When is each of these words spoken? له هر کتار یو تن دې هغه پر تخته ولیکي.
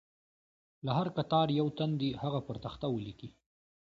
له 0.85 0.91
هر 0.97 1.07
کتار 1.17 1.47
یو 1.59 1.67
تن 1.77 1.89
دې 2.01 2.09
هغه 2.23 2.39
پر 2.47 2.55
تخته 2.65 2.87
ولیکي. 2.91 3.29